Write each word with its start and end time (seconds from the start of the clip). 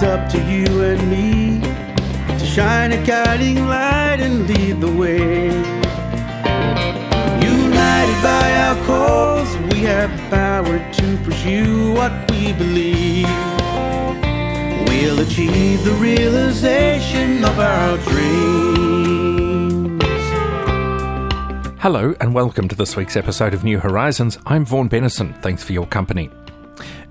it's 0.00 0.06
up 0.06 0.28
to 0.28 0.38
you 0.44 0.82
and 0.82 1.10
me 1.10 1.60
to 2.38 2.46
shine 2.46 2.92
a 2.92 3.04
guiding 3.04 3.66
light 3.66 4.18
and 4.20 4.46
lead 4.46 4.80
the 4.80 4.92
way. 4.92 5.46
United 7.42 8.22
by 8.22 8.52
our 8.58 8.76
cause, 8.86 9.56
we 9.72 9.80
have 9.80 10.08
the 10.16 10.22
power 10.30 10.78
to 10.92 11.16
pursue 11.24 11.94
what 11.94 12.12
we 12.30 12.52
believe. 12.52 13.26
We'll 14.86 15.18
achieve 15.18 15.82
the 15.82 15.96
realization 15.98 17.44
of 17.44 17.58
our 17.58 17.98
dreams. 17.98 18.44
Hello, 21.80 22.14
and 22.20 22.34
welcome 22.34 22.68
to 22.68 22.76
this 22.76 22.94
week's 22.94 23.16
episode 23.16 23.52
of 23.52 23.64
New 23.64 23.80
Horizons. 23.80 24.38
I'm 24.46 24.64
Vaughan 24.64 24.88
Bennison. 24.88 25.34
Thanks 25.42 25.64
for 25.64 25.72
your 25.72 25.86
company. 25.86 26.30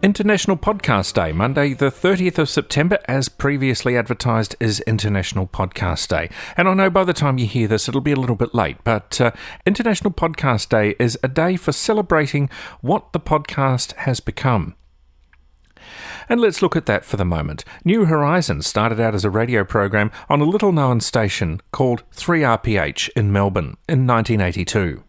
International 0.04 0.56
Podcast 0.56 1.16
Day, 1.16 1.32
Monday, 1.32 1.74
the 1.74 1.90
30th 1.90 2.38
of 2.38 2.50
September, 2.50 3.00
as 3.06 3.30
previously 3.30 3.98
advertised, 3.98 4.56
is 4.60 4.80
International 4.82 5.48
Podcast 5.48 6.08
Day. 6.08 6.30
And 6.56 6.70
I 6.70 6.76
know 6.76 6.92
by 6.92 7.04
the 7.04 7.14
time 7.14 7.40
you 7.40 7.48
hear 7.48 7.68
this, 7.68 7.90
it'll 7.90 8.02
be 8.02 8.12
a 8.12 8.20
little 8.20 8.36
bit 8.36 8.54
late, 8.54 8.78
but 8.84 9.20
uh, 9.20 9.32
International 9.66 10.12
Podcast 10.12 10.70
Day 10.70 10.96
is 11.00 11.18
a 11.24 11.28
day 11.28 11.56
for 11.56 11.72
celebrating 11.72 12.48
what 12.82 13.12
the 13.12 13.20
podcast 13.20 13.94
has 13.96 14.20
become. 14.20 14.76
And 16.30 16.40
let's 16.40 16.62
look 16.62 16.76
at 16.76 16.86
that 16.86 17.04
for 17.04 17.18
the 17.18 17.26
moment. 17.26 17.66
New 17.84 18.06
Horizons 18.06 18.68
started 18.68 19.00
out 19.00 19.16
as 19.16 19.26
a 19.26 19.32
radio 19.32 19.64
program 19.64 20.12
on 20.30 20.42
a 20.42 20.46
little 20.46 20.72
known 20.72 21.00
station 21.00 21.60
called 21.72 22.04
3RPH 22.12 23.10
in 23.16 23.32
Melbourne 23.32 23.78
in 23.90 24.06
1982. 24.06 25.04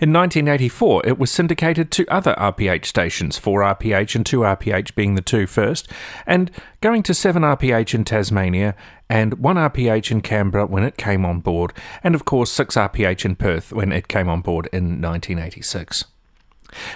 In 0.00 0.12
1984, 0.12 1.02
it 1.06 1.18
was 1.18 1.30
syndicated 1.30 1.90
to 1.92 2.06
other 2.08 2.34
RPH 2.34 2.86
stations, 2.86 3.38
4RPH 3.38 4.14
and 4.14 4.24
2RPH 4.24 4.94
being 4.94 5.14
the 5.14 5.22
two 5.22 5.46
first, 5.46 5.88
and 6.26 6.50
going 6.80 7.02
to 7.04 7.12
7RPH 7.12 7.94
in 7.94 8.04
Tasmania 8.04 8.74
and 9.08 9.38
1RPH 9.38 10.10
in 10.10 10.20
Canberra 10.20 10.66
when 10.66 10.84
it 10.84 10.96
came 10.96 11.24
on 11.24 11.40
board, 11.40 11.72
and 12.02 12.14
of 12.14 12.24
course 12.24 12.56
6RPH 12.56 13.24
in 13.24 13.36
Perth 13.36 13.72
when 13.72 13.92
it 13.92 14.08
came 14.08 14.28
on 14.28 14.40
board 14.40 14.68
in 14.72 15.00
1986. 15.00 16.04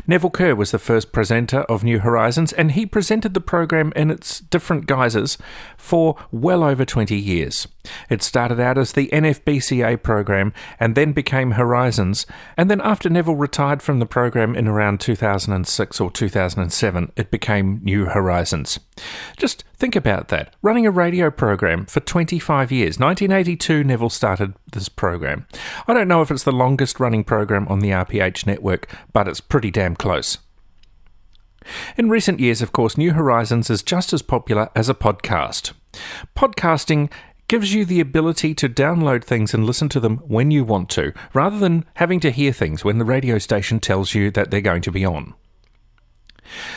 Neville 0.06 0.30
Kerr 0.30 0.54
was 0.54 0.70
the 0.70 0.78
first 0.78 1.12
presenter 1.12 1.60
of 1.62 1.84
New 1.84 2.00
Horizons, 2.00 2.52
and 2.52 2.72
he 2.72 2.86
presented 2.86 3.34
the 3.34 3.40
program 3.40 3.92
in 3.96 4.10
its 4.10 4.40
different 4.40 4.86
guises 4.86 5.38
for 5.76 6.16
well 6.30 6.62
over 6.62 6.84
20 6.84 7.16
years. 7.16 7.68
It 8.08 8.22
started 8.22 8.60
out 8.60 8.78
as 8.78 8.92
the 8.92 9.08
NFBCA 9.08 10.02
program 10.02 10.52
and 10.78 10.94
then 10.94 11.12
became 11.12 11.52
Horizons, 11.52 12.26
and 12.56 12.70
then 12.70 12.80
after 12.80 13.08
Neville 13.08 13.36
retired 13.36 13.82
from 13.82 13.98
the 13.98 14.06
program 14.06 14.54
in 14.54 14.68
around 14.68 15.00
2006 15.00 16.00
or 16.00 16.10
2007, 16.10 17.12
it 17.16 17.30
became 17.30 17.80
New 17.82 18.06
Horizons. 18.06 18.78
Just 19.36 19.64
think 19.82 19.96
about 19.96 20.28
that. 20.28 20.54
Running 20.62 20.86
a 20.86 20.92
radio 20.92 21.28
program 21.28 21.86
for 21.86 21.98
25 21.98 22.70
years. 22.70 23.00
1982, 23.00 23.82
Neville 23.82 24.10
started 24.10 24.54
this 24.72 24.88
program. 24.88 25.44
I 25.88 25.92
don't 25.92 26.06
know 26.06 26.22
if 26.22 26.30
it's 26.30 26.44
the 26.44 26.52
longest 26.52 27.00
running 27.00 27.24
program 27.24 27.66
on 27.66 27.80
the 27.80 27.90
RPH 27.90 28.46
network, 28.46 28.88
but 29.12 29.26
it's 29.26 29.40
pretty 29.40 29.72
damn 29.72 29.96
close. 29.96 30.38
In 31.96 32.08
recent 32.08 32.38
years, 32.38 32.62
of 32.62 32.70
course, 32.70 32.96
New 32.96 33.12
Horizons 33.12 33.70
is 33.70 33.82
just 33.82 34.12
as 34.12 34.22
popular 34.22 34.70
as 34.76 34.88
a 34.88 34.94
podcast. 34.94 35.72
Podcasting 36.36 37.10
gives 37.48 37.74
you 37.74 37.84
the 37.84 37.98
ability 37.98 38.54
to 38.54 38.68
download 38.68 39.24
things 39.24 39.52
and 39.52 39.66
listen 39.66 39.88
to 39.88 39.98
them 39.98 40.18
when 40.18 40.52
you 40.52 40.64
want 40.64 40.90
to, 40.90 41.12
rather 41.34 41.58
than 41.58 41.84
having 41.94 42.20
to 42.20 42.30
hear 42.30 42.52
things 42.52 42.84
when 42.84 42.98
the 42.98 43.04
radio 43.04 43.36
station 43.36 43.80
tells 43.80 44.14
you 44.14 44.30
that 44.30 44.52
they're 44.52 44.60
going 44.60 44.82
to 44.82 44.92
be 44.92 45.04
on. 45.04 45.34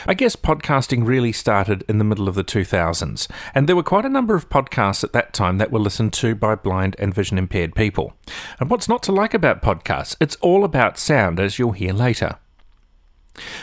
I 0.06 0.14
guess 0.14 0.36
podcasting 0.36 1.06
really 1.06 1.32
started 1.32 1.84
in 1.88 1.98
the 1.98 2.04
middle 2.04 2.28
of 2.28 2.34
the 2.34 2.44
2000s, 2.44 3.28
and 3.54 3.68
there 3.68 3.76
were 3.76 3.82
quite 3.82 4.04
a 4.04 4.08
number 4.08 4.34
of 4.34 4.48
podcasts 4.48 5.04
at 5.04 5.12
that 5.12 5.32
time 5.32 5.58
that 5.58 5.70
were 5.70 5.78
listened 5.78 6.12
to 6.14 6.34
by 6.34 6.54
blind 6.54 6.96
and 6.98 7.14
vision 7.14 7.38
impaired 7.38 7.74
people. 7.74 8.14
And 8.60 8.70
what's 8.70 8.88
not 8.88 9.02
to 9.04 9.12
like 9.12 9.34
about 9.34 9.62
podcasts? 9.62 10.16
It's 10.20 10.36
all 10.36 10.64
about 10.64 10.98
sound, 10.98 11.40
as 11.40 11.58
you'll 11.58 11.72
hear 11.72 11.92
later. 11.92 12.38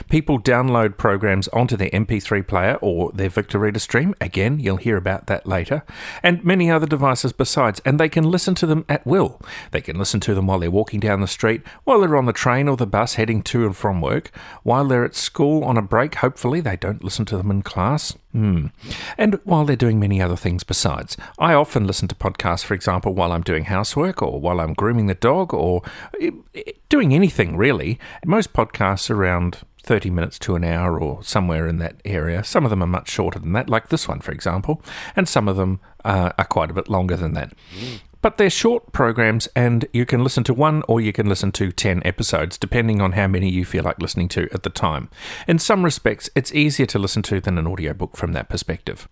People 0.10 0.40
download 0.40 0.98
programs 0.98 1.48
onto 1.50 1.76
their 1.76 1.90
MP3 1.90 2.46
player 2.48 2.78
or 2.82 3.12
their 3.12 3.30
Victor 3.30 3.60
Reader 3.60 3.80
stream. 3.80 4.16
Again, 4.22 4.60
you'll 4.60 4.78
hear 4.78 4.98
about 4.98 5.28
that 5.28 5.48
later. 5.48 5.84
And 6.22 6.44
many 6.44 6.70
other 6.70 6.86
devices 6.86 7.34
besides, 7.34 7.82
and 7.86 8.00
they 8.00 8.10
can 8.10 8.24
listen 8.24 8.56
to 8.56 8.66
them 8.66 8.86
at 8.90 9.06
will. 9.06 9.42
They 9.72 9.82
can 9.82 9.98
listen 9.98 10.20
to 10.22 10.34
them 10.36 10.48
while 10.48 10.60
they're 10.60 10.72
walking 10.72 11.00
down 11.00 11.22
the 11.22 11.28
street, 11.28 11.62
while 11.84 12.02
they're 12.02 12.18
on 12.18 12.26
the 12.26 12.34
train 12.34 12.68
or 12.68 12.78
the 12.78 12.88
bus 12.88 13.16
heading 13.16 13.42
to 13.44 13.66
and 13.66 13.76
from 13.76 14.02
work, 14.02 14.32
while 14.64 14.86
they're 14.86 15.06
at 15.06 15.16
school 15.16 15.64
on 15.64 15.78
a 15.78 15.82
break. 15.82 16.16
Hopefully, 16.16 16.62
they 16.62 16.78
don't 16.78 17.04
listen 17.04 17.26
to 17.26 17.38
them 17.38 17.52
in 17.52 17.62
class. 17.62 18.16
Hmm. 18.34 18.68
And 19.16 19.40
while 19.44 19.64
they're 19.64 19.76
doing 19.76 20.00
many 20.00 20.20
other 20.20 20.36
things 20.36 20.64
besides. 20.64 21.16
I 21.38 21.54
often 21.54 21.86
listen 21.86 22.08
to 22.08 22.16
podcasts, 22.16 22.66
for 22.66 22.74
example, 22.74 23.14
while 23.14 23.32
I'm 23.32 23.44
doing 23.44 23.66
housework 23.66 24.24
or 24.24 24.40
while 24.42 24.60
I'm 24.60 24.74
grooming 24.74 25.06
the 25.06 25.14
dog 25.14 25.54
or 25.54 25.84
eh, 26.20 26.32
eh, 26.56 26.72
doing 26.90 27.14
anything 27.14 27.56
really. 27.56 28.00
Most 28.26 28.52
podcasts 28.52 29.12
are 29.12 29.16
around 29.16 29.60
30 29.84 30.10
minutes 30.10 30.40
to 30.40 30.56
an 30.56 30.64
hour 30.64 31.00
or 31.00 31.24
somewhere 31.24 31.68
in 31.68 31.78
that 31.78 31.98
area. 32.06 32.44
Some 32.44 32.64
of 32.64 32.72
them 32.72 32.82
are 32.82 32.88
much 32.88 33.10
shorter 33.10 33.38
than 33.38 33.54
that, 33.54 33.70
like 33.70 33.90
this 33.90 34.08
one, 34.08 34.20
for 34.20 34.32
example, 34.32 34.82
and 35.16 35.30
some 35.30 35.48
of 35.48 35.56
them 35.56 35.80
uh, 36.04 36.32
are 36.38 36.46
quite 36.46 36.72
a 36.72 36.74
bit 36.74 36.90
longer 36.90 37.16
than 37.16 37.34
that. 37.34 37.54
But 38.24 38.38
they're 38.38 38.50
short 38.50 38.94
programs, 38.94 39.48
and 39.54 39.86
you 39.92 40.06
can 40.06 40.24
listen 40.24 40.46
to 40.46 40.54
one 40.54 40.82
or 40.88 41.02
you 41.02 41.12
can 41.12 41.28
listen 41.28 41.52
to 41.52 41.74
10 41.74 42.02
episodes, 42.06 42.58
depending 42.58 43.02
on 43.02 43.12
how 43.12 43.28
many 43.28 43.50
you 43.50 43.66
feel 43.66 43.84
like 43.84 44.02
listening 44.02 44.30
to 44.30 44.48
at 44.54 44.64
the 44.64 44.70
time. 44.70 45.10
In 45.46 45.60
some 45.60 45.84
respects, 45.84 46.30
it's 46.34 46.56
easier 46.56 46.86
to 46.86 46.98
listen 46.98 47.22
to 47.24 47.42
than 47.42 47.58
an 47.58 47.68
audiobook 47.68 48.16
from 48.16 48.32
that 48.32 48.48
perspective. 48.48 49.10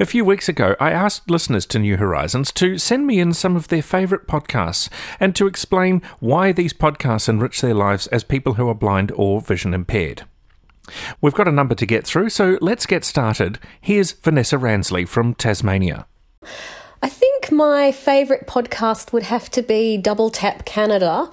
A 0.00 0.06
few 0.06 0.24
weeks 0.24 0.48
ago, 0.48 0.76
I 0.80 0.92
asked 0.92 1.30
listeners 1.30 1.66
to 1.66 1.78
New 1.78 1.98
Horizons 1.98 2.52
to 2.52 2.78
send 2.78 3.06
me 3.06 3.20
in 3.20 3.34
some 3.34 3.54
of 3.54 3.68
their 3.68 3.82
favourite 3.82 4.26
podcasts 4.26 4.88
and 5.20 5.36
to 5.36 5.46
explain 5.46 6.00
why 6.18 6.52
these 6.52 6.72
podcasts 6.72 7.28
enrich 7.28 7.60
their 7.60 7.74
lives 7.74 8.06
as 8.06 8.24
people 8.24 8.54
who 8.54 8.66
are 8.70 8.74
blind 8.74 9.12
or 9.14 9.42
vision 9.42 9.74
impaired. 9.74 10.22
We've 11.20 11.34
got 11.34 11.48
a 11.48 11.52
number 11.52 11.74
to 11.74 11.84
get 11.84 12.06
through, 12.06 12.30
so 12.30 12.56
let's 12.62 12.86
get 12.86 13.04
started. 13.04 13.58
Here's 13.78 14.12
Vanessa 14.12 14.56
Ransley 14.56 15.06
from 15.06 15.34
Tasmania. 15.34 16.06
I 17.06 17.08
think 17.08 17.52
my 17.52 17.92
favourite 17.92 18.48
podcast 18.48 19.12
would 19.12 19.22
have 19.22 19.48
to 19.52 19.62
be 19.62 19.96
Double 19.96 20.28
Tap 20.28 20.64
Canada. 20.64 21.30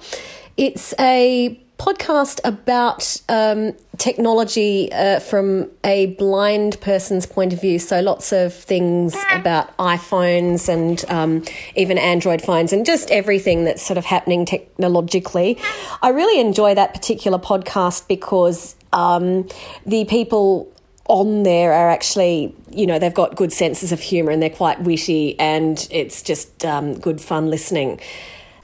It's 0.56 0.94
a 1.00 1.60
podcast 1.78 2.38
about 2.44 3.20
um, 3.28 3.72
technology 3.98 4.92
uh, 4.92 5.18
from 5.18 5.68
a 5.82 6.14
blind 6.14 6.80
person's 6.80 7.26
point 7.26 7.52
of 7.52 7.60
view. 7.60 7.80
So 7.80 8.00
lots 8.00 8.32
of 8.32 8.54
things 8.54 9.16
about 9.32 9.76
iPhones 9.78 10.68
and 10.68 11.04
um, 11.10 11.42
even 11.74 11.98
Android 11.98 12.40
phones 12.40 12.72
and 12.72 12.86
just 12.86 13.10
everything 13.10 13.64
that's 13.64 13.82
sort 13.82 13.98
of 13.98 14.04
happening 14.04 14.46
technologically. 14.46 15.58
I 16.00 16.10
really 16.10 16.38
enjoy 16.38 16.76
that 16.76 16.94
particular 16.94 17.38
podcast 17.40 18.06
because 18.06 18.76
um, 18.92 19.48
the 19.84 20.04
people 20.04 20.72
on 21.06 21.42
there 21.42 21.72
are 21.72 21.90
actually, 21.90 22.54
you 22.70 22.86
know, 22.86 22.98
they've 22.98 23.14
got 23.14 23.36
good 23.36 23.52
senses 23.52 23.92
of 23.92 24.00
humour 24.00 24.30
and 24.30 24.42
they're 24.42 24.50
quite 24.50 24.80
witty 24.82 25.38
and 25.38 25.86
it's 25.90 26.22
just 26.22 26.64
um, 26.64 26.98
good 26.98 27.20
fun 27.20 27.50
listening. 27.50 28.00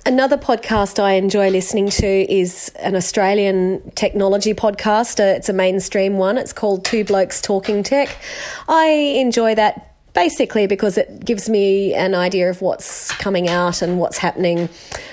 Another 0.06 0.38
podcast 0.38 0.98
I 0.98 1.12
enjoy 1.12 1.50
listening 1.50 1.90
to 1.90 2.06
is 2.06 2.70
an 2.76 2.96
Australian 2.96 3.90
technology 3.90 4.54
podcast. 4.54 5.20
Uh, 5.20 5.36
it's 5.36 5.50
a 5.50 5.52
mainstream 5.52 6.16
one. 6.16 6.38
It's 6.38 6.54
called 6.54 6.86
Two 6.86 7.04
Blokes 7.04 7.42
Talking 7.42 7.82
Tech. 7.82 8.08
I 8.66 8.86
enjoy 8.88 9.54
that 9.56 9.94
basically 10.14 10.66
because 10.66 10.96
it 10.96 11.24
gives 11.24 11.50
me 11.50 11.94
an 11.94 12.14
idea 12.14 12.48
of 12.48 12.62
what's 12.62 13.10
coming 13.18 13.48
out 13.48 13.82
and 13.82 13.98
what's 13.98 14.16
happening. 14.16 14.70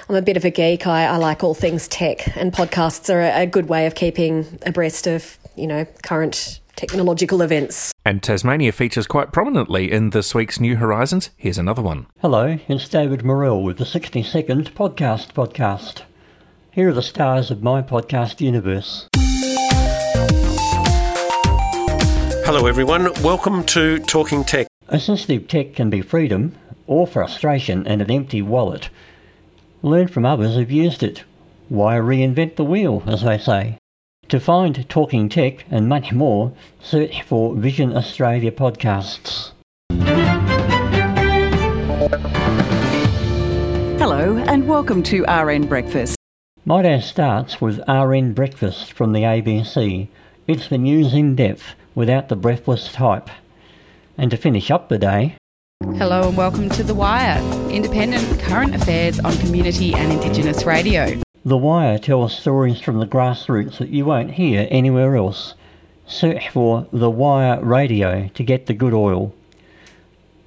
I'm 0.07 0.15
a 0.15 0.21
bit 0.21 0.37
of 0.37 0.45
a 0.45 0.49
geek. 0.49 0.87
I, 0.87 1.05
I 1.05 1.17
like 1.17 1.43
all 1.43 1.53
things 1.53 1.89
tech, 1.89 2.35
and 2.37 2.53
podcasts 2.53 3.13
are 3.13 3.21
a, 3.21 3.43
a 3.43 3.45
good 3.45 3.67
way 3.67 3.87
of 3.87 3.95
keeping 3.95 4.59
abreast 4.65 5.05
of, 5.05 5.37
you 5.57 5.67
know, 5.67 5.85
current 6.03 6.61
technological 6.77 7.41
events. 7.41 7.91
And 8.05 8.23
Tasmania 8.23 8.71
features 8.71 9.07
quite 9.07 9.33
prominently 9.33 9.91
in 9.91 10.11
this 10.11 10.33
week's 10.33 10.61
New 10.61 10.77
Horizons. 10.77 11.31
Here's 11.35 11.57
another 11.57 11.81
one. 11.81 12.07
Hello, 12.21 12.57
it's 12.69 12.87
David 12.87 13.25
Morrell 13.25 13.61
with 13.61 13.79
the 13.79 13.85
60 13.85 14.23
Second 14.23 14.73
Podcast 14.73 15.33
Podcast. 15.33 16.03
Here 16.71 16.89
are 16.89 16.93
the 16.93 17.01
stars 17.01 17.51
of 17.51 17.63
my 17.63 17.81
podcast 17.81 18.39
universe. 18.39 19.09
Hello, 22.45 22.67
everyone. 22.67 23.11
Welcome 23.23 23.65
to 23.65 23.99
Talking 23.99 24.45
Tech. 24.45 24.67
Assistive 24.87 25.49
tech 25.49 25.73
can 25.73 25.89
be 25.89 26.01
freedom 26.01 26.55
or 26.85 27.05
frustration 27.05 27.85
and 27.85 28.01
an 28.01 28.09
empty 28.09 28.41
wallet. 28.41 28.89
Learn 29.81 30.07
from 30.07 30.25
others 30.25 30.55
who've 30.55 30.71
used 30.71 31.03
it. 31.03 31.23
Why 31.67 31.95
reinvent 31.95 32.55
the 32.55 32.63
wheel, 32.63 33.03
as 33.05 33.23
they 33.23 33.37
say? 33.37 33.77
To 34.29 34.41
find 34.41 34.89
Talking 34.89 35.29
Tech 35.29 35.63
and 35.71 35.87
much 35.87 36.11
more, 36.11 36.51
search 36.81 37.21
for 37.21 37.55
Vision 37.55 37.95
Australia 37.95 38.51
podcasts. 38.51 39.51
Hello, 43.97 44.35
and 44.35 44.67
welcome 44.67 45.01
to 45.03 45.23
RN 45.23 45.67
Breakfast. 45.67 46.17
My 46.65 46.81
day 46.81 46.99
starts 46.99 47.61
with 47.61 47.79
RN 47.87 48.33
Breakfast 48.33 48.91
from 48.91 49.13
the 49.13 49.21
ABC. 49.21 50.09
It's 50.45 50.67
the 50.67 50.77
news 50.77 51.13
in 51.13 51.37
depth 51.37 51.75
without 51.95 52.27
the 52.27 52.35
breathless 52.35 52.91
type. 52.91 53.29
And 54.17 54.29
to 54.31 54.35
finish 54.35 54.69
up 54.69 54.89
the 54.89 54.97
day, 54.97 55.37
Hello 55.95 56.27
and 56.27 56.35
welcome 56.35 56.67
to 56.71 56.83
The 56.83 56.93
Wire, 56.93 57.39
independent 57.69 58.41
current 58.41 58.75
affairs 58.75 59.21
on 59.21 59.37
community 59.37 59.93
and 59.93 60.11
Indigenous 60.11 60.65
radio. 60.65 61.21
The 61.47 61.55
Wire 61.55 61.97
tells 61.97 62.37
stories 62.37 62.81
from 62.81 62.99
the 62.99 63.07
grassroots 63.07 63.77
that 63.77 63.87
you 63.87 64.03
won't 64.03 64.31
hear 64.31 64.67
anywhere 64.69 65.15
else. 65.15 65.53
Search 66.05 66.49
for 66.49 66.87
The 66.91 67.09
Wire 67.09 67.63
Radio 67.63 68.29
to 68.33 68.43
get 68.43 68.65
the 68.65 68.73
good 68.73 68.93
oil. 68.93 69.33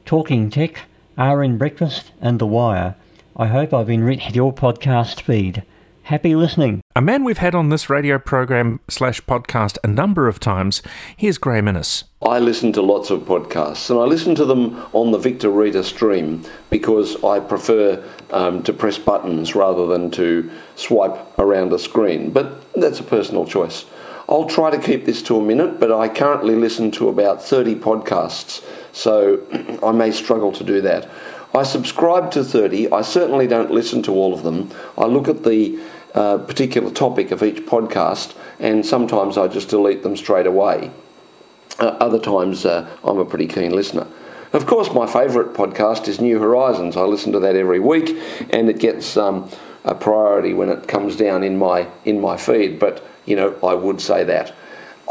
Talking 0.05 0.51
Tech, 0.51 0.83
RN 1.17 1.57
Breakfast, 1.57 2.13
and 2.21 2.39
The 2.39 2.47
Wire. 2.47 2.97
I 3.35 3.47
hope 3.47 3.73
I've 3.73 3.89
enriched 3.89 4.37
your 4.37 4.53
podcast 4.53 5.23
feed. 5.23 5.63
Happy 6.11 6.35
listening. 6.35 6.81
A 6.97 7.01
man 7.01 7.23
we've 7.23 7.39
had 7.39 7.55
on 7.55 7.69
this 7.69 7.89
radio 7.89 8.19
program 8.19 8.81
slash 8.89 9.21
podcast 9.21 9.79
a 9.85 9.87
number 9.87 10.27
of 10.27 10.41
times. 10.41 10.83
Here's 11.17 11.39
Graeme 11.39 11.69
Innes. 11.69 12.03
I 12.21 12.41
listen 12.41 12.73
to 12.73 12.83
lots 12.83 13.11
of 13.11 13.21
podcasts 13.21 13.89
and 13.91 14.01
I 14.01 14.03
listen 14.03 14.35
to 14.35 14.45
them 14.45 14.85
on 14.93 15.13
the 15.13 15.19
Victor 15.19 15.51
Reader 15.51 15.85
stream 15.85 16.45
because 16.69 17.23
I 17.23 17.39
prefer 17.39 18.03
um, 18.33 18.65
to 18.65 18.73
press 18.73 18.99
buttons 18.99 19.55
rather 19.55 19.87
than 19.87 20.11
to 20.11 20.51
swipe 20.75 21.39
around 21.39 21.73
a 21.73 21.79
screen. 21.79 22.33
But 22.33 22.73
that's 22.73 22.99
a 22.99 23.05
personal 23.05 23.47
choice. 23.47 23.85
I'll 24.29 24.47
try 24.47 24.71
to 24.71 24.79
keep 24.79 25.05
this 25.05 25.23
to 25.23 25.37
a 25.37 25.45
minute, 25.45 25.79
but 25.79 25.93
I 25.93 26.09
currently 26.09 26.57
listen 26.57 26.91
to 26.93 27.09
about 27.09 27.41
30 27.41 27.77
podcasts, 27.77 28.65
so 28.93 29.47
I 29.87 29.93
may 29.93 30.11
struggle 30.11 30.51
to 30.53 30.65
do 30.65 30.81
that. 30.81 31.09
I 31.53 31.65
subscribe 31.65 32.31
to 32.33 32.45
30. 32.45 32.93
I 32.93 33.03
certainly 33.03 33.49
don't 33.49 33.73
listen 33.73 34.03
to 34.05 34.13
all 34.13 34.33
of 34.33 34.45
them. 34.45 34.71
I 34.97 35.07
look 35.07 35.27
at 35.27 35.43
the 35.43 35.81
particular 36.13 36.91
topic 36.91 37.31
of 37.31 37.43
each 37.43 37.65
podcast, 37.67 38.35
and 38.59 38.85
sometimes 38.85 39.39
I 39.39 39.49
just 39.49 39.69
delete 39.69 40.03
them 40.03 40.17
straight 40.17 40.47
away. 40.47 40.91
Uh, 41.79 41.97
other 42.01 42.19
times 42.19 42.67
uh, 42.67 42.89
I'm 43.05 43.19
a 43.19 43.25
pretty 43.25 43.47
keen 43.47 43.73
listener. 43.73 44.07
Of 44.53 44.67
course, 44.67 44.93
my 44.93 45.07
favourite 45.07 45.55
podcast 45.55 46.09
is 46.09 46.21
New 46.21 46.41
Horizons. 46.41 46.97
I 46.97 47.03
listen 47.03 47.33
to 47.33 47.41
that 47.41 47.55
every 47.55 47.79
week, 47.79 48.11
and 48.51 48.69
it 48.69 48.81
gets 48.81 49.17
um, 49.17 49.49
a 49.85 49.95
priority 49.95 50.55
when 50.55 50.69
it 50.69 50.89
comes 50.89 51.17
down 51.17 51.45
in 51.45 51.57
my 51.57 51.87
in 52.05 52.21
my 52.21 52.37
feed. 52.37 52.79
But 52.81 53.05
you 53.27 53.37
know, 53.37 53.57
I 53.63 53.75
would 53.75 54.01
say 54.01 54.25
that. 54.25 54.53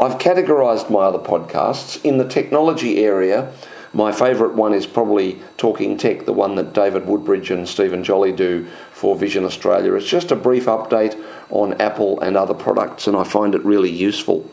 I've 0.00 0.18
categorised 0.18 0.90
my 0.90 1.00
other 1.00 1.18
podcasts 1.18 2.02
in 2.04 2.18
the 2.18 2.28
technology 2.28 3.04
area. 3.04 3.52
My 3.92 4.12
favourite 4.12 4.54
one 4.54 4.72
is 4.72 4.86
probably 4.86 5.40
Talking 5.56 5.96
Tech, 5.96 6.24
the 6.24 6.32
one 6.32 6.54
that 6.54 6.72
David 6.72 7.06
Woodbridge 7.06 7.50
and 7.50 7.68
Stephen 7.68 8.04
Jolly 8.04 8.30
do 8.30 8.68
for 8.92 9.16
Vision 9.16 9.44
Australia. 9.44 9.94
It's 9.94 10.06
just 10.06 10.30
a 10.30 10.36
brief 10.36 10.66
update 10.66 11.20
on 11.50 11.80
Apple 11.80 12.20
and 12.20 12.36
other 12.36 12.54
products, 12.54 13.08
and 13.08 13.16
I 13.16 13.24
find 13.24 13.54
it 13.54 13.64
really 13.64 13.90
useful. 13.90 14.48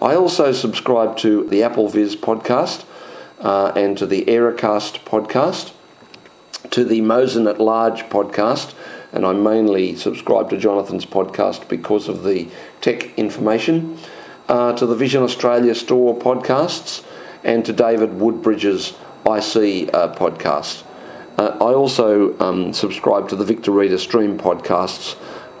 I 0.00 0.14
also 0.14 0.52
subscribe 0.52 1.18
to 1.18 1.46
the 1.48 1.60
AppleVis 1.60 2.16
podcast 2.16 2.84
uh, 3.38 3.72
and 3.76 3.98
to 3.98 4.06
the 4.06 4.24
Aerocast 4.24 5.04
podcast, 5.04 5.72
to 6.70 6.82
the 6.82 7.02
Mosen 7.02 7.46
at 7.46 7.60
Large 7.60 8.04
podcast, 8.04 8.72
and 9.12 9.26
I 9.26 9.34
mainly 9.34 9.94
subscribe 9.96 10.48
to 10.50 10.56
Jonathan's 10.56 11.04
podcast 11.04 11.68
because 11.68 12.08
of 12.08 12.22
the 12.22 12.48
tech 12.80 13.18
information, 13.18 13.98
uh, 14.48 14.72
to 14.72 14.86
the 14.86 14.94
Vision 14.94 15.22
Australia 15.22 15.74
store 15.74 16.16
podcasts, 16.16 17.04
and 17.44 17.64
to 17.64 17.72
David 17.72 18.10
Woodbridge's 18.10 18.90
IC 19.26 19.92
uh, 19.94 20.14
podcast. 20.14 20.84
Uh, 21.38 21.56
I 21.60 21.74
also 21.74 22.38
um, 22.38 22.72
subscribe 22.72 23.28
to 23.30 23.36
the 23.36 23.44
Victor 23.44 23.70
Reader 23.70 23.98
Stream 23.98 24.38
podcasts, 24.38 25.16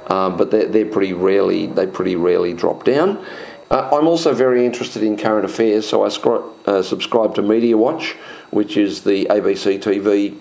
uh, 0.08 0.30
but 0.30 0.50
they're, 0.50 0.66
they're 0.66 0.86
pretty 0.86 1.12
rarely 1.12 1.66
they 1.66 1.86
pretty 1.86 2.16
rarely 2.16 2.52
drop 2.52 2.84
down. 2.84 3.24
Uh, 3.70 3.88
I'm 3.92 4.08
also 4.08 4.34
very 4.34 4.66
interested 4.66 5.02
in 5.02 5.16
current 5.16 5.44
affairs, 5.44 5.88
so 5.88 6.04
I 6.04 6.08
scri- 6.08 6.44
uh, 6.66 6.82
subscribe 6.82 7.34
to 7.36 7.42
Media 7.42 7.76
Watch, 7.76 8.12
which 8.50 8.76
is 8.76 9.04
the 9.04 9.26
ABC 9.26 9.80
TV 9.80 10.36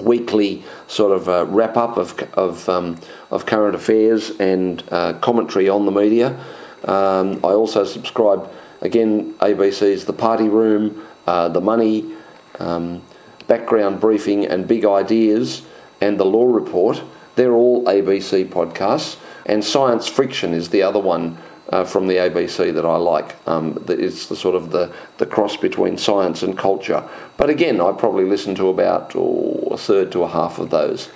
weekly 0.00 0.64
sort 0.88 1.12
of 1.12 1.28
uh, 1.28 1.46
wrap 1.46 1.76
up 1.76 1.96
of 1.96 2.18
of, 2.34 2.68
um, 2.68 2.98
of 3.30 3.46
current 3.46 3.74
affairs 3.74 4.30
and 4.40 4.84
commentary 5.20 5.68
on 5.68 5.86
the 5.86 5.92
media. 5.92 6.38
Um, 6.84 7.36
I 7.44 7.52
also 7.52 7.84
subscribe 7.84 8.50
again 8.80 9.34
ABC's 9.34 10.04
The 10.04 10.12
Party 10.12 10.48
Room, 10.48 11.06
uh, 11.26 11.48
The 11.48 11.60
Money, 11.60 12.14
um, 12.58 13.02
Background 13.46 14.00
Briefing, 14.00 14.46
and 14.46 14.66
Big 14.66 14.84
Ideas, 14.84 15.62
and 16.00 16.18
The 16.18 16.24
Law 16.24 16.46
Report. 16.46 17.02
They're 17.36 17.52
all 17.52 17.84
ABC 17.84 18.48
podcasts, 18.48 19.16
and 19.46 19.64
Science 19.64 20.06
Friction 20.06 20.52
is 20.52 20.68
the 20.68 20.82
other 20.82 21.00
one 21.00 21.38
uh, 21.70 21.84
from 21.84 22.06
the 22.06 22.16
ABC 22.16 22.74
that 22.74 22.84
I 22.84 22.96
like. 22.96 23.36
Um, 23.48 23.82
it's 23.88 24.26
the 24.26 24.36
sort 24.36 24.54
of 24.54 24.70
the, 24.70 24.92
the 25.18 25.26
cross 25.26 25.56
between 25.56 25.96
science 25.96 26.42
and 26.42 26.58
culture. 26.58 27.08
But 27.36 27.48
again, 27.48 27.80
I 27.80 27.92
probably 27.92 28.24
listen 28.24 28.54
to 28.56 28.68
about 28.68 29.12
oh, 29.14 29.68
a 29.70 29.78
third 29.78 30.12
to 30.12 30.24
a 30.24 30.28
half 30.28 30.58
of 30.58 30.70
those. 30.70 31.08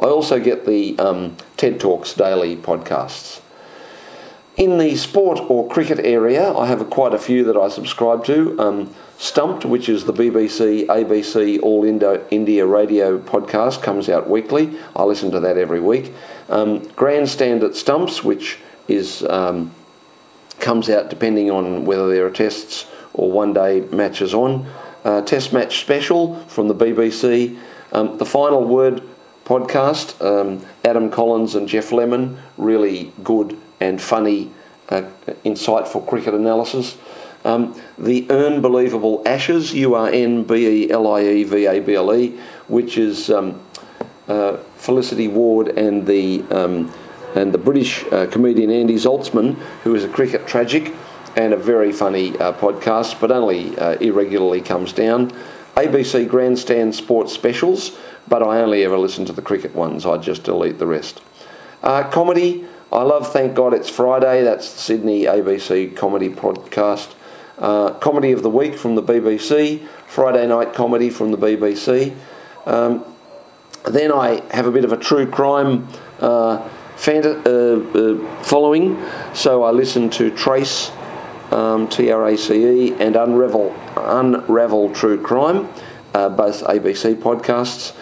I 0.00 0.06
also 0.06 0.40
get 0.40 0.66
the 0.66 0.98
um, 0.98 1.36
TED 1.56 1.78
Talks 1.78 2.14
daily 2.14 2.56
podcasts. 2.56 3.40
In 4.56 4.78
the 4.78 4.96
sport 4.96 5.38
or 5.48 5.68
cricket 5.68 6.00
area, 6.00 6.52
I 6.52 6.66
have 6.66 6.90
quite 6.90 7.14
a 7.14 7.18
few 7.18 7.44
that 7.44 7.56
I 7.56 7.68
subscribe 7.68 8.24
to. 8.24 8.58
Um, 8.60 8.94
Stumped, 9.16 9.66
which 9.66 9.90
is 9.90 10.06
the 10.06 10.14
BBC, 10.14 10.86
ABC 10.86 11.60
All 11.62 11.84
Indo- 11.84 12.26
India 12.30 12.64
radio 12.64 13.18
podcast, 13.18 13.82
comes 13.82 14.08
out 14.08 14.30
weekly. 14.30 14.78
I 14.96 15.04
listen 15.04 15.30
to 15.32 15.40
that 15.40 15.58
every 15.58 15.80
week. 15.80 16.14
Um, 16.48 16.88
Grandstand 16.96 17.62
at 17.62 17.74
Stumps, 17.74 18.24
which 18.24 18.58
is 18.88 19.22
um, 19.24 19.72
comes 20.58 20.88
out 20.88 21.10
depending 21.10 21.50
on 21.50 21.84
whether 21.84 22.08
there 22.08 22.26
are 22.26 22.30
tests 22.30 22.86
or 23.12 23.30
one 23.30 23.52
day 23.52 23.80
matches 23.92 24.32
on. 24.32 24.66
Uh, 25.04 25.20
test 25.20 25.52
match 25.52 25.80
special 25.80 26.36
from 26.46 26.68
the 26.68 26.74
BBC. 26.74 27.58
Um, 27.92 28.16
the 28.16 28.26
Final 28.26 28.64
Word 28.64 29.02
podcast, 29.44 30.18
um, 30.24 30.64
Adam 30.82 31.10
Collins 31.10 31.54
and 31.54 31.68
Geoff 31.68 31.92
Lemon, 31.92 32.38
really 32.56 33.12
good 33.22 33.58
and 33.80 34.00
funny, 34.00 34.50
uh, 34.88 35.02
insightful 35.44 36.06
cricket 36.06 36.34
analysis. 36.34 36.96
Um, 37.44 37.80
the 37.96 38.26
Urnbelievable 38.26 39.26
Ashes, 39.26 39.72
U 39.72 39.94
R 39.94 40.08
N 40.10 40.44
B 40.44 40.84
E 40.84 40.90
L 40.90 41.06
I 41.12 41.22
E 41.22 41.44
V 41.44 41.66
A 41.66 41.80
B 41.80 41.94
L 41.94 42.14
E, 42.14 42.38
which 42.68 42.98
is 42.98 43.30
um, 43.30 43.60
uh, 44.28 44.58
Felicity 44.76 45.28
Ward 45.28 45.68
and 45.68 46.06
the 46.06 46.42
um, 46.50 46.92
and 47.34 47.52
the 47.52 47.58
British 47.58 48.04
uh, 48.12 48.26
comedian 48.26 48.70
Andy 48.70 48.96
Zaltzman, 48.96 49.54
who 49.84 49.94
is 49.94 50.04
a 50.04 50.08
cricket 50.08 50.46
tragic 50.46 50.92
and 51.36 51.52
a 51.52 51.56
very 51.56 51.92
funny 51.92 52.36
uh, 52.38 52.52
podcast, 52.52 53.20
but 53.20 53.30
only 53.30 53.76
uh, 53.78 53.92
irregularly 53.98 54.60
comes 54.60 54.92
down. 54.92 55.30
ABC 55.76 56.28
Grandstand 56.28 56.94
Sports 56.94 57.32
Specials, 57.32 57.96
but 58.28 58.42
I 58.42 58.60
only 58.60 58.84
ever 58.84 58.98
listen 58.98 59.24
to 59.26 59.32
the 59.32 59.42
cricket 59.42 59.74
ones. 59.74 60.04
I 60.04 60.18
just 60.18 60.42
delete 60.42 60.78
the 60.78 60.86
rest. 60.86 61.22
Uh, 61.82 62.02
comedy, 62.10 62.66
I 62.92 63.02
love 63.04 63.32
Thank 63.32 63.54
God 63.54 63.72
It's 63.72 63.88
Friday. 63.88 64.42
That's 64.42 64.72
the 64.72 64.80
Sydney 64.80 65.22
ABC 65.22 65.96
comedy 65.96 66.28
podcast. 66.28 67.14
Uh, 67.56 67.94
comedy 67.94 68.32
of 68.32 68.42
the 68.42 68.50
Week 68.50 68.74
from 68.74 68.96
the 68.96 69.02
BBC. 69.02 69.86
Friday 70.08 70.44
Night 70.48 70.74
Comedy 70.74 71.08
from 71.08 71.30
the 71.30 71.38
BBC. 71.38 72.16
Um, 72.66 73.04
then 73.84 74.10
I 74.10 74.42
have 74.52 74.66
a 74.66 74.72
bit 74.72 74.84
of 74.84 74.92
a 74.92 74.96
true 74.96 75.30
crime 75.30 75.86
uh, 76.18 76.68
uh, 77.06 77.12
uh, 77.12 78.42
following, 78.42 79.00
so 79.34 79.62
I 79.62 79.70
listen 79.70 80.10
to 80.10 80.32
Trace, 80.32 80.90
um, 81.52 81.86
T 81.88 82.10
R 82.10 82.26
A 82.26 82.36
C 82.36 82.88
E, 82.88 82.92
and 82.94 83.14
Unravel, 83.14 83.72
Unravel 83.96 84.92
True 84.92 85.22
Crime, 85.22 85.68
uh, 86.12 86.28
both 86.28 86.64
ABC 86.64 87.14
podcasts. 87.14 87.96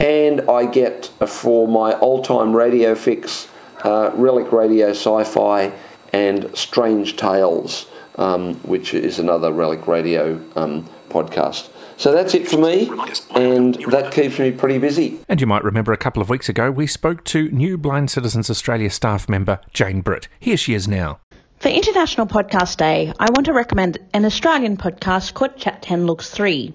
And 0.00 0.40
I 0.50 0.66
get 0.66 1.12
uh, 1.20 1.26
for 1.26 1.68
my 1.68 1.92
all 1.92 2.22
time 2.22 2.56
radio 2.56 2.96
fix 2.96 3.46
uh, 3.82 4.10
Relic 4.14 4.52
Radio 4.52 4.90
Sci 4.90 5.24
Fi 5.24 5.72
and 6.12 6.54
Strange 6.56 7.16
Tales, 7.16 7.86
um, 8.16 8.54
which 8.62 8.94
is 8.94 9.18
another 9.18 9.52
Relic 9.52 9.86
Radio 9.86 10.42
um, 10.56 10.88
podcast. 11.08 11.68
So 11.96 12.10
that's 12.10 12.34
it 12.34 12.48
for 12.48 12.58
me, 12.58 12.90
and 13.34 13.74
that 13.90 14.12
keeps 14.12 14.38
me 14.38 14.50
pretty 14.50 14.78
busy. 14.78 15.20
And 15.28 15.40
you 15.40 15.46
might 15.46 15.62
remember 15.62 15.92
a 15.92 15.96
couple 15.96 16.20
of 16.20 16.28
weeks 16.28 16.48
ago 16.48 16.70
we 16.70 16.86
spoke 16.86 17.22
to 17.26 17.48
new 17.50 17.78
Blind 17.78 18.10
Citizens 18.10 18.50
Australia 18.50 18.90
staff 18.90 19.28
member 19.28 19.60
Jane 19.72 20.00
Britt. 20.00 20.26
Here 20.40 20.56
she 20.56 20.74
is 20.74 20.88
now. 20.88 21.20
For 21.60 21.68
International 21.68 22.26
Podcast 22.26 22.78
Day, 22.78 23.12
I 23.20 23.30
want 23.30 23.46
to 23.46 23.52
recommend 23.52 23.98
an 24.12 24.24
Australian 24.24 24.76
podcast 24.76 25.34
called 25.34 25.56
Chat 25.56 25.80
10 25.82 26.06
Looks 26.06 26.28
3. 26.28 26.74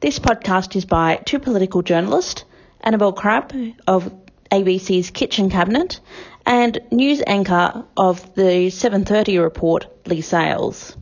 This 0.00 0.18
podcast 0.18 0.76
is 0.76 0.84
by 0.84 1.16
two 1.24 1.38
political 1.38 1.80
journalists, 1.80 2.44
Annabelle 2.82 3.14
Crabb 3.14 3.54
of 3.86 4.14
ABC's 4.52 5.10
Kitchen 5.10 5.48
Cabinet 5.48 6.00
and 6.48 6.80
news 6.90 7.22
anchor 7.26 7.84
of 7.94 8.34
the 8.34 8.70
7:30 8.70 9.38
report, 9.38 9.86
Leigh 10.06 10.22
Sales. 10.22 10.96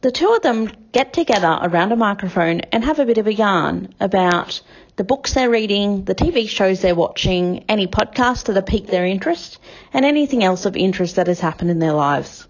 The 0.00 0.10
two 0.10 0.32
of 0.32 0.40
them 0.40 0.72
get 0.90 1.12
together 1.12 1.58
around 1.60 1.92
a 1.92 1.96
microphone 1.96 2.60
and 2.72 2.82
have 2.82 2.98
a 2.98 3.04
bit 3.04 3.18
of 3.18 3.26
a 3.26 3.34
yarn 3.34 3.94
about 4.00 4.62
the 4.96 5.04
books 5.04 5.34
they're 5.34 5.50
reading, 5.50 6.04
the 6.06 6.14
TV 6.14 6.48
shows 6.48 6.80
they're 6.80 6.94
watching, 6.94 7.64
any 7.68 7.86
podcasts 7.86 8.44
that 8.44 8.56
have 8.56 8.64
piqued 8.64 8.88
their 8.88 9.04
interest, 9.04 9.58
and 9.92 10.06
anything 10.06 10.42
else 10.42 10.64
of 10.64 10.76
interest 10.76 11.16
that 11.16 11.26
has 11.26 11.40
happened 11.40 11.70
in 11.70 11.78
their 11.78 11.92
lives. 11.92 12.48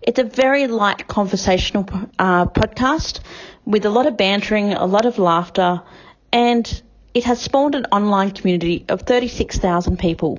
It's 0.00 0.20
a 0.20 0.24
very 0.24 0.68
light 0.68 1.08
conversational 1.08 1.84
uh, 2.18 2.46
podcast 2.46 3.20
with 3.66 3.84
a 3.84 3.90
lot 3.90 4.06
of 4.06 4.16
bantering, 4.16 4.72
a 4.72 4.86
lot 4.86 5.04
of 5.04 5.18
laughter, 5.18 5.82
and 6.32 6.82
it 7.12 7.24
has 7.24 7.40
spawned 7.40 7.74
an 7.74 7.86
online 7.90 8.30
community 8.30 8.84
of 8.88 9.02
36,000 9.02 9.98
people. 9.98 10.38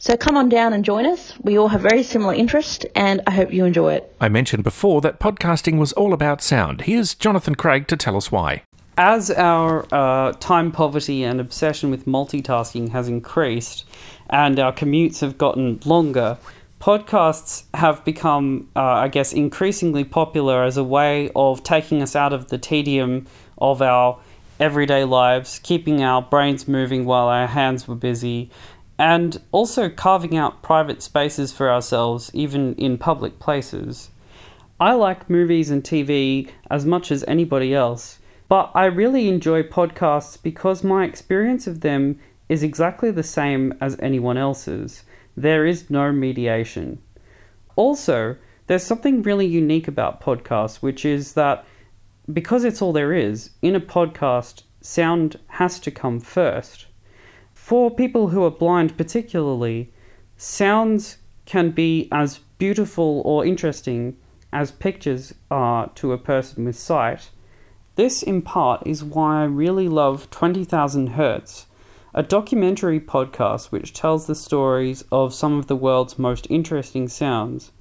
So 0.00 0.16
come 0.16 0.36
on 0.36 0.48
down 0.48 0.72
and 0.74 0.84
join 0.84 1.06
us. 1.06 1.34
We 1.42 1.58
all 1.58 1.66
have 1.68 1.80
very 1.80 2.04
similar 2.04 2.32
interests, 2.32 2.86
and 2.94 3.20
I 3.26 3.32
hope 3.32 3.52
you 3.52 3.64
enjoy 3.64 3.94
it. 3.94 4.14
I 4.20 4.28
mentioned 4.28 4.62
before 4.62 5.00
that 5.00 5.18
podcasting 5.18 5.76
was 5.76 5.92
all 5.94 6.12
about 6.12 6.40
sound. 6.40 6.82
Here's 6.82 7.16
Jonathan 7.16 7.56
Craig 7.56 7.88
to 7.88 7.96
tell 7.96 8.16
us 8.16 8.30
why. 8.30 8.62
As 8.96 9.28
our 9.32 9.86
uh, 9.92 10.32
time 10.34 10.70
poverty 10.70 11.24
and 11.24 11.40
obsession 11.40 11.90
with 11.90 12.06
multitasking 12.06 12.90
has 12.90 13.08
increased, 13.08 13.86
and 14.30 14.60
our 14.60 14.72
commutes 14.72 15.20
have 15.20 15.36
gotten 15.36 15.80
longer, 15.84 16.38
podcasts 16.80 17.64
have 17.74 18.04
become, 18.04 18.68
uh, 18.76 18.80
I 18.80 19.08
guess, 19.08 19.32
increasingly 19.32 20.04
popular 20.04 20.62
as 20.62 20.76
a 20.76 20.84
way 20.84 21.32
of 21.34 21.64
taking 21.64 22.02
us 22.02 22.14
out 22.14 22.32
of 22.32 22.50
the 22.50 22.58
tedium 22.58 23.26
of 23.58 23.82
our 23.82 24.20
everyday 24.60 25.04
lives, 25.04 25.58
keeping 25.60 26.02
our 26.02 26.22
brains 26.22 26.68
moving 26.68 27.04
while 27.04 27.26
our 27.26 27.46
hands 27.48 27.86
were 27.88 27.94
busy, 27.94 28.50
and 28.98 29.40
also 29.52 29.88
carving 29.88 30.36
out 30.36 30.62
private 30.62 31.02
spaces 31.02 31.52
for 31.52 31.70
ourselves, 31.70 32.30
even 32.34 32.74
in 32.74 32.98
public 32.98 33.38
places. 33.38 34.10
I 34.80 34.92
like 34.92 35.30
movies 35.30 35.70
and 35.70 35.82
TV 35.82 36.50
as 36.70 36.84
much 36.84 37.10
as 37.10 37.24
anybody 37.28 37.74
else, 37.74 38.18
but 38.48 38.70
I 38.74 38.86
really 38.86 39.28
enjoy 39.28 39.62
podcasts 39.62 40.40
because 40.40 40.82
my 40.82 41.04
experience 41.04 41.66
of 41.66 41.80
them 41.80 42.18
is 42.48 42.62
exactly 42.62 43.10
the 43.10 43.22
same 43.22 43.74
as 43.80 43.98
anyone 44.00 44.38
else's. 44.38 45.04
There 45.36 45.66
is 45.66 45.90
no 45.90 46.10
mediation. 46.12 46.98
Also, 47.76 48.36
there's 48.66 48.82
something 48.82 49.22
really 49.22 49.46
unique 49.46 49.86
about 49.86 50.20
podcasts, 50.20 50.76
which 50.76 51.04
is 51.04 51.34
that 51.34 51.64
because 52.32 52.64
it's 52.64 52.82
all 52.82 52.92
there 52.92 53.12
is, 53.12 53.50
in 53.62 53.74
a 53.74 53.80
podcast, 53.80 54.62
sound 54.80 55.38
has 55.48 55.80
to 55.80 55.90
come 55.90 56.20
first. 56.20 56.86
For 57.68 57.90
people 57.90 58.28
who 58.28 58.44
are 58.44 58.50
blind, 58.50 58.96
particularly, 58.96 59.92
sounds 60.38 61.18
can 61.44 61.70
be 61.70 62.08
as 62.10 62.38
beautiful 62.56 63.20
or 63.26 63.44
interesting 63.44 64.16
as 64.50 64.70
pictures 64.70 65.34
are 65.50 65.90
to 65.96 66.12
a 66.12 66.16
person 66.16 66.64
with 66.64 66.78
sight. 66.78 67.28
This, 67.96 68.22
in 68.22 68.40
part, 68.40 68.86
is 68.86 69.04
why 69.04 69.42
I 69.42 69.44
really 69.44 69.86
love 69.86 70.30
20,000 70.30 71.08
Hertz, 71.08 71.66
a 72.14 72.22
documentary 72.22 73.00
podcast 73.00 73.70
which 73.70 73.92
tells 73.92 74.26
the 74.26 74.34
stories 74.34 75.04
of 75.12 75.34
some 75.34 75.58
of 75.58 75.66
the 75.66 75.76
world's 75.76 76.18
most 76.18 76.46
interesting 76.48 77.06
sounds. 77.06 77.72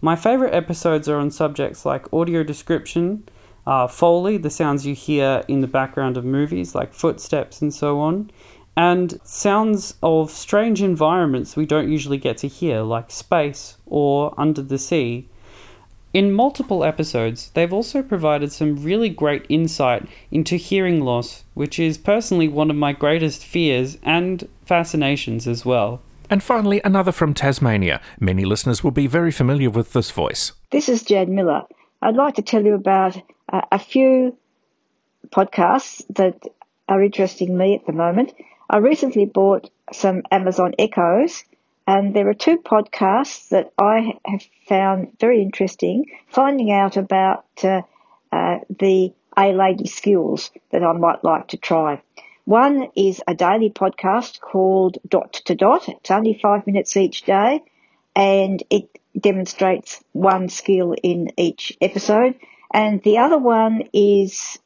My 0.00 0.14
favourite 0.14 0.54
episodes 0.54 1.08
are 1.08 1.18
on 1.18 1.32
subjects 1.32 1.84
like 1.84 2.12
audio 2.12 2.44
description, 2.44 3.24
uh, 3.68 3.86
Foley, 3.86 4.38
the 4.38 4.48
sounds 4.48 4.86
you 4.86 4.94
hear 4.94 5.44
in 5.46 5.60
the 5.60 5.66
background 5.66 6.16
of 6.16 6.24
movies 6.24 6.74
like 6.74 6.94
footsteps 6.94 7.60
and 7.60 7.74
so 7.74 8.00
on, 8.00 8.30
and 8.78 9.18
sounds 9.24 9.94
of 10.04 10.30
strange 10.30 10.80
environments 10.80 11.56
we 11.56 11.66
don't 11.66 11.90
usually 11.90 12.16
get 12.16 12.38
to 12.38 12.46
hear, 12.46 12.80
like 12.82 13.10
space 13.10 13.76
or 13.86 14.32
under 14.38 14.62
the 14.62 14.78
sea. 14.78 15.28
In 16.14 16.32
multiple 16.32 16.84
episodes, 16.84 17.50
they've 17.54 17.72
also 17.72 18.02
provided 18.02 18.52
some 18.52 18.76
really 18.76 19.08
great 19.08 19.44
insight 19.48 20.06
into 20.30 20.54
hearing 20.54 21.00
loss, 21.00 21.42
which 21.54 21.80
is 21.80 21.98
personally 21.98 22.46
one 22.46 22.70
of 22.70 22.76
my 22.76 22.92
greatest 22.92 23.44
fears 23.44 23.98
and 24.04 24.48
fascinations 24.64 25.48
as 25.48 25.66
well. 25.66 26.00
And 26.30 26.40
finally, 26.40 26.80
another 26.84 27.10
from 27.10 27.34
Tasmania. 27.34 28.00
Many 28.20 28.44
listeners 28.44 28.84
will 28.84 28.92
be 28.92 29.08
very 29.08 29.32
familiar 29.32 29.70
with 29.70 29.92
this 29.92 30.12
voice. 30.12 30.52
This 30.70 30.88
is 30.88 31.02
Jan 31.02 31.34
Miller. 31.34 31.62
I'd 32.00 32.14
like 32.14 32.36
to 32.36 32.42
tell 32.42 32.64
you 32.64 32.74
about 32.74 33.20
uh, 33.52 33.62
a 33.72 33.78
few 33.80 34.36
podcasts 35.30 36.04
that 36.14 36.40
are 36.88 37.02
interesting 37.02 37.58
me 37.58 37.74
at 37.74 37.84
the 37.86 37.92
moment. 37.92 38.32
I 38.70 38.78
recently 38.78 39.24
bought 39.24 39.70
some 39.92 40.22
Amazon 40.30 40.74
Echoes, 40.78 41.44
and 41.86 42.14
there 42.14 42.28
are 42.28 42.34
two 42.34 42.58
podcasts 42.58 43.48
that 43.48 43.72
I 43.78 44.18
have 44.26 44.42
found 44.68 45.18
very 45.18 45.40
interesting, 45.40 46.04
finding 46.28 46.70
out 46.70 46.98
about 46.98 47.46
uh, 47.64 47.82
uh, 48.30 48.58
the 48.78 49.14
Alexa 49.34 49.86
skills 49.86 50.50
that 50.70 50.82
I 50.82 50.92
might 50.92 51.24
like 51.24 51.48
to 51.48 51.56
try. 51.56 52.02
One 52.44 52.88
is 52.94 53.22
a 53.26 53.34
daily 53.34 53.70
podcast 53.70 54.40
called 54.40 54.98
Dot 55.08 55.32
to 55.46 55.54
Dot. 55.54 55.88
It's 55.88 56.10
only 56.10 56.38
five 56.40 56.66
minutes 56.66 56.94
each 56.96 57.22
day, 57.22 57.62
and 58.14 58.62
it 58.68 58.90
demonstrates 59.18 60.04
one 60.12 60.50
skill 60.50 60.94
in 61.02 61.30
each 61.38 61.76
episode. 61.80 62.34
And 62.70 63.02
the 63.02 63.18
other 63.18 63.38
one 63.38 63.84
is 63.94 64.58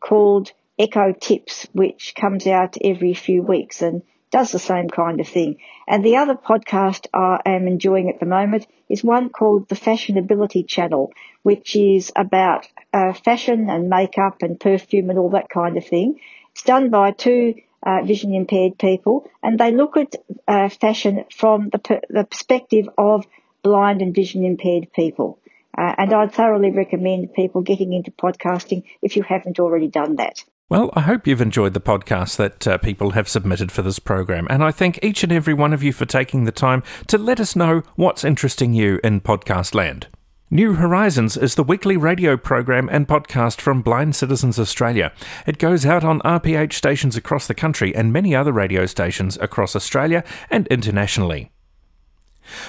called 0.00 0.52
Echo 0.78 1.12
Tips, 1.12 1.66
which 1.72 2.14
comes 2.14 2.46
out 2.46 2.76
every 2.82 3.14
few 3.14 3.42
weeks 3.42 3.82
and 3.82 4.02
does 4.30 4.52
the 4.52 4.58
same 4.58 4.88
kind 4.88 5.20
of 5.20 5.26
thing. 5.26 5.56
And 5.86 6.04
the 6.04 6.16
other 6.16 6.34
podcast 6.34 7.06
I 7.12 7.40
am 7.46 7.66
enjoying 7.66 8.08
at 8.08 8.20
the 8.20 8.26
moment 8.26 8.66
is 8.88 9.02
one 9.02 9.30
called 9.30 9.68
the 9.68 9.74
Fashionability 9.74 10.68
Channel, 10.68 11.12
which 11.42 11.74
is 11.74 12.12
about 12.14 12.66
uh, 12.92 13.12
fashion 13.12 13.70
and 13.70 13.88
makeup 13.88 14.42
and 14.42 14.60
perfume 14.60 15.10
and 15.10 15.18
all 15.18 15.30
that 15.30 15.48
kind 15.48 15.76
of 15.76 15.86
thing. 15.86 16.20
It's 16.52 16.62
done 16.62 16.90
by 16.90 17.12
two 17.12 17.54
uh, 17.82 18.02
vision 18.04 18.34
impaired 18.34 18.78
people 18.78 19.28
and 19.42 19.58
they 19.58 19.72
look 19.72 19.96
at 19.96 20.14
uh, 20.46 20.68
fashion 20.68 21.24
from 21.34 21.70
the, 21.70 21.78
per- 21.78 22.02
the 22.08 22.24
perspective 22.24 22.88
of 22.98 23.26
blind 23.62 24.02
and 24.02 24.14
vision 24.14 24.44
impaired 24.44 24.92
people. 24.92 25.38
Uh, 25.76 25.94
and 25.96 26.12
I'd 26.12 26.32
thoroughly 26.32 26.70
recommend 26.70 27.34
people 27.34 27.62
getting 27.62 27.92
into 27.92 28.10
podcasting 28.10 28.84
if 29.00 29.16
you 29.16 29.22
haven't 29.22 29.60
already 29.60 29.88
done 29.88 30.16
that. 30.16 30.44
Well, 30.70 30.90
I 30.92 31.00
hope 31.00 31.26
you've 31.26 31.40
enjoyed 31.40 31.72
the 31.72 31.80
podcast 31.80 32.36
that 32.36 32.68
uh, 32.68 32.76
people 32.76 33.12
have 33.12 33.26
submitted 33.26 33.72
for 33.72 33.80
this 33.80 33.98
program, 33.98 34.46
and 34.50 34.62
I 34.62 34.70
thank 34.70 35.02
each 35.02 35.22
and 35.22 35.32
every 35.32 35.54
one 35.54 35.72
of 35.72 35.82
you 35.82 35.94
for 35.94 36.04
taking 36.04 36.44
the 36.44 36.52
time 36.52 36.82
to 37.06 37.16
let 37.16 37.40
us 37.40 37.56
know 37.56 37.82
what's 37.96 38.22
interesting 38.22 38.74
you 38.74 39.00
in 39.02 39.22
podcast 39.22 39.74
land. 39.74 40.08
New 40.50 40.74
Horizons 40.74 41.38
is 41.38 41.54
the 41.54 41.62
weekly 41.62 41.96
radio 41.96 42.36
program 42.36 42.86
and 42.92 43.08
podcast 43.08 43.62
from 43.62 43.80
Blind 43.80 44.14
Citizens 44.14 44.58
Australia. 44.58 45.10
It 45.46 45.56
goes 45.56 45.86
out 45.86 46.04
on 46.04 46.20
RPH 46.20 46.74
stations 46.74 47.16
across 47.16 47.46
the 47.46 47.54
country 47.54 47.96
and 47.96 48.12
many 48.12 48.34
other 48.34 48.52
radio 48.52 48.84
stations 48.84 49.38
across 49.38 49.74
Australia 49.74 50.22
and 50.50 50.66
internationally. 50.66 51.50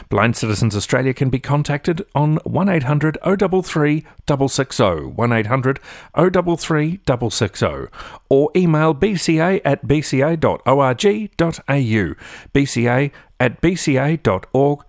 Blind 0.09 0.35
Citizens 0.35 0.75
Australia 0.75 1.13
can 1.13 1.29
be 1.29 1.39
contacted 1.39 2.05
on 2.15 2.37
1800 2.43 3.17
033 3.23 4.05
660, 4.27 4.83
1800 5.15 5.79
033 6.15 6.99
660, 7.07 7.87
or 8.29 8.51
email 8.55 8.93
bca 8.93 9.61
at 9.65 9.85
bca.org.au, 9.85 10.95
bca 12.53 13.11
at 13.39 13.61
bca.org.au. 13.61 14.79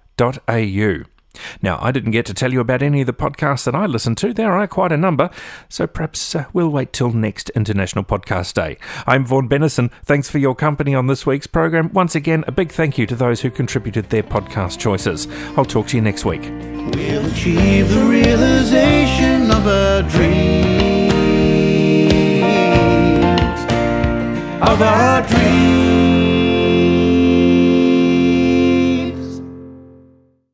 Now, 1.62 1.78
I 1.80 1.92
didn't 1.92 2.10
get 2.10 2.26
to 2.26 2.34
tell 2.34 2.52
you 2.52 2.60
about 2.60 2.82
any 2.82 3.00
of 3.00 3.06
the 3.06 3.12
podcasts 3.12 3.64
that 3.64 3.74
I 3.74 3.86
listen 3.86 4.14
to. 4.16 4.32
There 4.32 4.52
are 4.52 4.66
quite 4.66 4.92
a 4.92 4.96
number, 4.96 5.30
so 5.68 5.86
perhaps 5.86 6.34
uh, 6.34 6.46
we'll 6.52 6.68
wait 6.68 6.92
till 6.92 7.12
next 7.12 7.50
International 7.50 8.04
Podcast 8.04 8.54
Day. 8.54 8.76
I'm 9.06 9.24
Vaughan 9.24 9.48
Bennison. 9.48 9.90
Thanks 10.04 10.28
for 10.28 10.38
your 10.38 10.54
company 10.54 10.94
on 10.94 11.06
this 11.06 11.26
week's 11.26 11.46
program. 11.46 11.92
Once 11.92 12.14
again, 12.14 12.44
a 12.46 12.52
big 12.52 12.72
thank 12.72 12.98
you 12.98 13.06
to 13.06 13.16
those 13.16 13.40
who 13.40 13.50
contributed 13.50 14.10
their 14.10 14.22
podcast 14.22 14.78
choices. 14.78 15.28
I'll 15.56 15.64
talk 15.64 15.86
to 15.88 15.96
you 15.96 16.02
next 16.02 16.24
week. 16.24 16.42
We'll 16.42 17.26
achieve 17.26 17.88
the 17.90 18.04
realization 18.04 19.50
of 19.50 19.66
our 19.66 20.02
dreams, 20.02 21.12
of 24.62 24.82
our 24.82 25.22